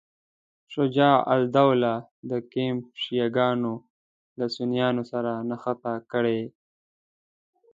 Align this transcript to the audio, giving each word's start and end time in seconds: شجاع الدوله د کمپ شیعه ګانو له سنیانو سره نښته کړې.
شجاع 0.73 1.17
الدوله 1.37 1.93
د 2.29 2.31
کمپ 2.53 2.83
شیعه 3.01 3.29
ګانو 3.37 3.73
له 4.37 4.45
سنیانو 4.55 5.03
سره 5.11 5.31
نښته 5.49 5.93
کړې. 6.11 6.41